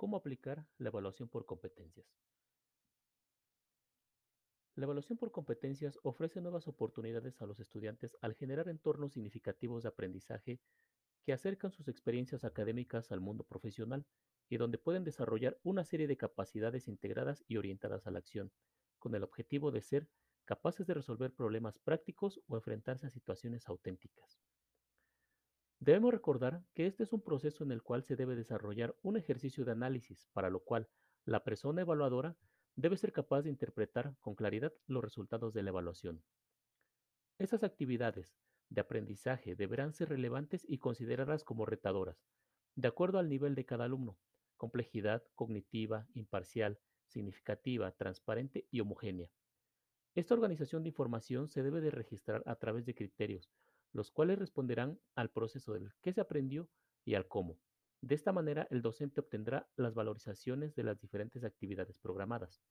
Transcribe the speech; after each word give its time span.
¿Cómo 0.00 0.16
aplicar 0.16 0.64
la 0.78 0.88
evaluación 0.88 1.28
por 1.28 1.44
competencias? 1.44 2.06
La 4.74 4.84
evaluación 4.84 5.18
por 5.18 5.30
competencias 5.30 5.98
ofrece 6.02 6.40
nuevas 6.40 6.66
oportunidades 6.68 7.42
a 7.42 7.46
los 7.46 7.60
estudiantes 7.60 8.16
al 8.22 8.34
generar 8.34 8.70
entornos 8.70 9.12
significativos 9.12 9.82
de 9.82 9.90
aprendizaje 9.90 10.58
que 11.22 11.34
acercan 11.34 11.70
sus 11.70 11.86
experiencias 11.86 12.44
académicas 12.44 13.12
al 13.12 13.20
mundo 13.20 13.44
profesional 13.44 14.06
y 14.48 14.56
donde 14.56 14.78
pueden 14.78 15.04
desarrollar 15.04 15.58
una 15.64 15.84
serie 15.84 16.06
de 16.06 16.16
capacidades 16.16 16.88
integradas 16.88 17.44
y 17.46 17.58
orientadas 17.58 18.06
a 18.06 18.10
la 18.10 18.20
acción, 18.20 18.50
con 18.98 19.14
el 19.14 19.22
objetivo 19.22 19.70
de 19.70 19.82
ser 19.82 20.08
capaces 20.46 20.86
de 20.86 20.94
resolver 20.94 21.34
problemas 21.34 21.78
prácticos 21.78 22.40
o 22.46 22.56
enfrentarse 22.56 23.06
a 23.06 23.10
situaciones 23.10 23.68
auténticas. 23.68 24.40
Debemos 25.80 26.12
recordar 26.12 26.62
que 26.74 26.86
este 26.86 27.04
es 27.04 27.12
un 27.14 27.22
proceso 27.22 27.64
en 27.64 27.72
el 27.72 27.82
cual 27.82 28.04
se 28.04 28.14
debe 28.14 28.36
desarrollar 28.36 28.94
un 29.00 29.16
ejercicio 29.16 29.64
de 29.64 29.72
análisis, 29.72 30.28
para 30.34 30.50
lo 30.50 30.60
cual 30.60 30.88
la 31.24 31.42
persona 31.42 31.80
evaluadora 31.80 32.36
debe 32.76 32.98
ser 32.98 33.12
capaz 33.12 33.42
de 33.42 33.50
interpretar 33.50 34.14
con 34.20 34.34
claridad 34.34 34.74
los 34.86 35.02
resultados 35.02 35.54
de 35.54 35.62
la 35.62 35.70
evaluación. 35.70 36.22
Esas 37.38 37.64
actividades 37.64 38.36
de 38.68 38.82
aprendizaje 38.82 39.56
deberán 39.56 39.94
ser 39.94 40.10
relevantes 40.10 40.66
y 40.68 40.78
consideradas 40.78 41.44
como 41.44 41.64
retadoras, 41.64 42.26
de 42.74 42.88
acuerdo 42.88 43.18
al 43.18 43.30
nivel 43.30 43.54
de 43.54 43.64
cada 43.64 43.84
alumno, 43.84 44.18
complejidad 44.58 45.24
cognitiva, 45.34 46.06
imparcial, 46.12 46.78
significativa, 47.06 47.90
transparente 47.92 48.66
y 48.70 48.80
homogénea. 48.80 49.30
Esta 50.14 50.34
organización 50.34 50.82
de 50.82 50.90
información 50.90 51.48
se 51.48 51.62
debe 51.62 51.80
de 51.80 51.90
registrar 51.90 52.42
a 52.44 52.56
través 52.56 52.84
de 52.84 52.94
criterios, 52.94 53.50
los 53.92 54.10
cuales 54.10 54.38
responderán 54.38 55.00
al 55.14 55.30
proceso 55.30 55.72
del 55.72 55.92
qué 56.00 56.12
se 56.12 56.20
aprendió 56.20 56.68
y 57.04 57.14
al 57.14 57.26
cómo. 57.28 57.58
De 58.00 58.14
esta 58.14 58.32
manera, 58.32 58.66
el 58.70 58.82
docente 58.82 59.20
obtendrá 59.20 59.68
las 59.76 59.94
valorizaciones 59.94 60.74
de 60.74 60.84
las 60.84 61.00
diferentes 61.00 61.44
actividades 61.44 61.98
programadas. 61.98 62.62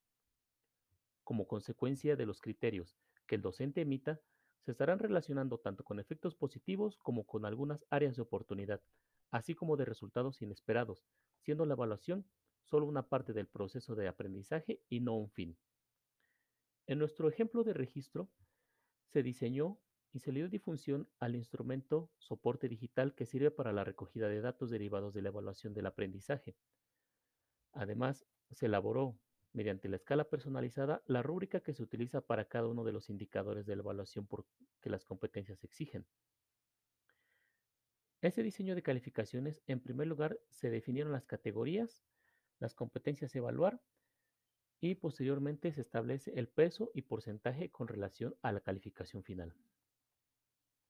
Como 1.22 1.46
consecuencia 1.46 2.16
de 2.16 2.26
los 2.26 2.40
criterios 2.40 2.96
que 3.26 3.36
el 3.36 3.42
docente 3.42 3.82
emita, 3.82 4.20
se 4.60 4.72
estarán 4.72 4.98
relacionando 4.98 5.58
tanto 5.58 5.84
con 5.84 6.00
efectos 6.00 6.34
positivos 6.34 6.98
como 6.98 7.24
con 7.24 7.44
algunas 7.46 7.86
áreas 7.90 8.16
de 8.16 8.22
oportunidad, 8.22 8.82
así 9.30 9.54
como 9.54 9.76
de 9.76 9.84
resultados 9.84 10.42
inesperados, 10.42 11.06
siendo 11.38 11.64
la 11.64 11.74
evaluación 11.74 12.26
solo 12.64 12.86
una 12.86 13.08
parte 13.08 13.32
del 13.32 13.46
proceso 13.46 13.94
de 13.94 14.08
aprendizaje 14.08 14.82
y 14.88 15.00
no 15.00 15.16
un 15.16 15.30
fin. 15.30 15.56
En 16.86 16.98
nuestro 16.98 17.28
ejemplo 17.28 17.62
de 17.62 17.72
registro, 17.72 18.28
se 19.06 19.22
diseñó 19.22 19.78
y 20.12 20.20
se 20.20 20.32
le 20.32 20.40
dio 20.40 20.48
difusión 20.48 21.08
al 21.18 21.36
instrumento 21.36 22.10
soporte 22.18 22.68
digital 22.68 23.14
que 23.14 23.26
sirve 23.26 23.50
para 23.50 23.72
la 23.72 23.84
recogida 23.84 24.28
de 24.28 24.40
datos 24.40 24.70
derivados 24.70 25.14
de 25.14 25.22
la 25.22 25.28
evaluación 25.28 25.72
del 25.74 25.86
aprendizaje. 25.86 26.56
Además, 27.72 28.26
se 28.50 28.66
elaboró, 28.66 29.18
mediante 29.52 29.88
la 29.88 29.96
escala 29.96 30.28
personalizada, 30.28 31.02
la 31.06 31.22
rúbrica 31.22 31.60
que 31.60 31.74
se 31.74 31.82
utiliza 31.82 32.20
para 32.20 32.46
cada 32.46 32.68
uno 32.68 32.84
de 32.84 32.92
los 32.92 33.10
indicadores 33.10 33.66
de 33.66 33.76
la 33.76 33.82
evaluación 33.82 34.26
por 34.26 34.46
que 34.80 34.90
las 34.90 35.04
competencias 35.04 35.62
exigen. 35.64 36.06
Ese 38.20 38.42
diseño 38.42 38.74
de 38.74 38.82
calificaciones, 38.82 39.62
en 39.66 39.80
primer 39.80 40.06
lugar, 40.06 40.38
se 40.50 40.70
definieron 40.70 41.12
las 41.12 41.24
categorías, 41.24 42.04
las 42.58 42.74
competencias 42.74 43.34
a 43.34 43.38
evaluar 43.38 43.80
y 44.80 44.94
posteriormente 44.96 45.72
se 45.72 45.80
establece 45.80 46.32
el 46.38 46.48
peso 46.48 46.90
y 46.94 47.02
porcentaje 47.02 47.70
con 47.70 47.88
relación 47.88 48.36
a 48.42 48.52
la 48.52 48.60
calificación 48.60 49.22
final. 49.24 49.54